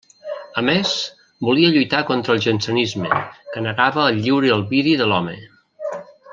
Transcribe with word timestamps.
A 0.61 0.61
més, 0.69 0.93
volia 1.49 1.69
lluitar 1.75 1.99
contra 2.07 2.33
el 2.37 2.41
jansenisme, 2.47 3.21
que 3.53 3.65
negava 3.69 4.09
el 4.13 4.21
lliure 4.25 4.53
albiri 4.59 4.99
de 5.03 5.11
l'home. 5.13 5.41